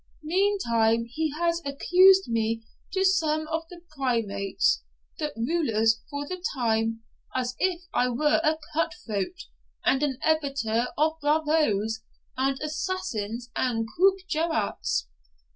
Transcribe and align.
Mean 0.23 0.57
time, 0.57 1.05
he 1.07 1.31
has 1.37 1.61
accused 1.63 2.27
me 2.27 2.63
to 2.91 3.05
some 3.05 3.47
of 3.49 3.67
the 3.69 3.83
primates, 3.95 4.81
the 5.19 5.31
rulers 5.37 6.01
for 6.09 6.27
the 6.27 6.43
time, 6.55 7.03
as 7.35 7.53
if 7.59 7.83
I 7.93 8.09
were 8.09 8.41
a 8.43 8.57
cut 8.73 8.93
throat, 9.05 9.43
and 9.85 10.01
an 10.01 10.17
abettor 10.25 10.87
of 10.97 11.19
bravoes 11.21 12.01
and 12.35 12.59
assassinates 12.63 13.51
and 13.55 13.87
coupe 13.95 14.27
jarrets. 14.27 15.07